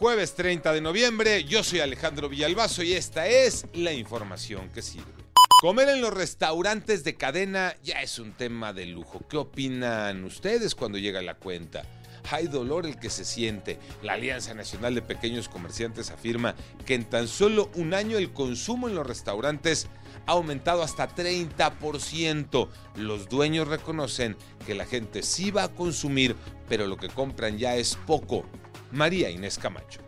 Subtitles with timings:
[0.00, 5.12] Jueves 30 de noviembre, yo soy Alejandro Villalbazo y esta es la información que sirve.
[5.60, 9.20] Comer en los restaurantes de cadena ya es un tema de lujo.
[9.28, 11.82] ¿Qué opinan ustedes cuando llega la cuenta?
[12.30, 13.78] Hay dolor el que se siente.
[14.02, 16.54] La Alianza Nacional de Pequeños Comerciantes afirma
[16.86, 19.88] que en tan solo un año el consumo en los restaurantes
[20.24, 22.68] ha aumentado hasta 30%.
[22.96, 26.36] Los dueños reconocen que la gente sí va a consumir,
[26.70, 28.46] pero lo que compran ya es poco.
[28.92, 30.00] María Inés Camacho.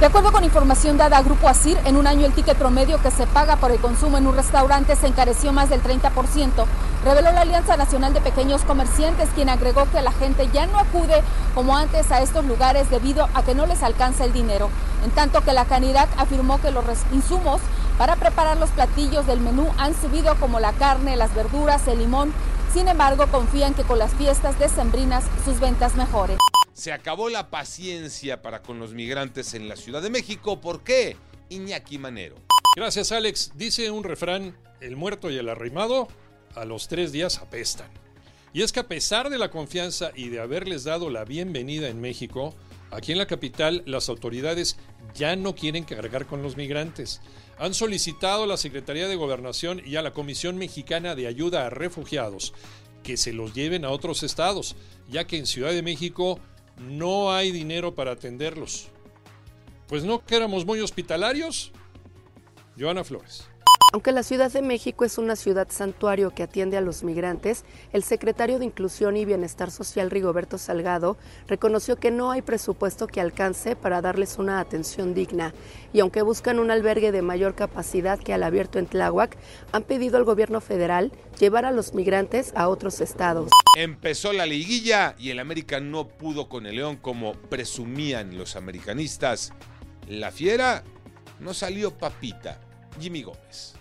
[0.00, 3.10] De acuerdo con información dada a Grupo Asir, en un año el ticket promedio que
[3.10, 6.66] se paga por el consumo en un restaurante se encareció más del 30%,
[7.04, 11.20] reveló la Alianza Nacional de Pequeños Comerciantes, quien agregó que la gente ya no acude
[11.52, 14.70] como antes a estos lugares debido a que no les alcanza el dinero.
[15.04, 17.60] En tanto que la Canidad afirmó que los insumos
[17.98, 22.32] para preparar los platillos del menú han subido como la carne, las verduras, el limón.
[22.72, 26.38] Sin embargo, confían que con las fiestas decembrinas sus ventas mejoren.
[26.78, 30.60] Se acabó la paciencia para con los migrantes en la Ciudad de México.
[30.60, 31.16] ¿Por qué?
[31.48, 32.36] Iñaki Manero.
[32.76, 33.50] Gracias, Alex.
[33.56, 36.06] Dice un refrán, el muerto y el arrimado
[36.54, 37.88] a los tres días apestan.
[38.52, 42.00] Y es que a pesar de la confianza y de haberles dado la bienvenida en
[42.00, 42.54] México,
[42.92, 44.76] aquí en la capital las autoridades
[45.16, 47.20] ya no quieren cargar con los migrantes.
[47.58, 51.70] Han solicitado a la Secretaría de Gobernación y a la Comisión Mexicana de Ayuda a
[51.70, 52.54] Refugiados
[53.02, 54.76] que se los lleven a otros estados,
[55.08, 56.40] ya que en Ciudad de México
[56.78, 58.88] no hay dinero para atenderlos.
[59.86, 61.72] Pues no que éramos muy hospitalarios.
[62.78, 63.48] Joana Flores.
[63.90, 67.64] Aunque la Ciudad de México es una ciudad santuario que atiende a los migrantes,
[67.94, 71.16] el secretario de Inclusión y Bienestar Social Rigoberto Salgado
[71.46, 75.54] reconoció que no hay presupuesto que alcance para darles una atención digna
[75.94, 79.38] y aunque buscan un albergue de mayor capacidad que al abierto en Tláhuac,
[79.72, 81.10] han pedido al gobierno federal
[81.40, 83.50] llevar a los migrantes a otros estados.
[83.74, 89.54] Empezó la liguilla y el América no pudo con el León como presumían los americanistas.
[90.06, 90.84] La fiera
[91.40, 92.60] no salió papita.
[92.98, 93.74] Jimmy Gómez.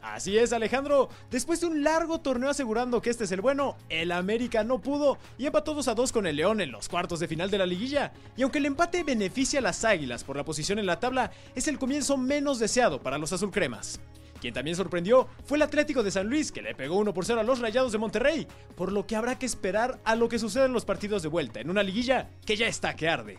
[0.00, 1.08] Así es, Alejandro.
[1.30, 5.18] Después de un largo torneo asegurando que este es el bueno, el América no pudo
[5.36, 7.66] y empató 2 a 2 con el León en los cuartos de final de la
[7.66, 8.12] liguilla.
[8.36, 11.68] Y aunque el empate beneficia a las Águilas por la posición en la tabla, es
[11.68, 14.00] el comienzo menos deseado para los azulcremas.
[14.40, 17.40] Quien también sorprendió fue el Atlético de San Luis, que le pegó 1 por 0
[17.40, 20.64] a los Rayados de Monterrey, por lo que habrá que esperar a lo que suceda
[20.64, 23.38] en los partidos de vuelta, en una liguilla que ya está que arde.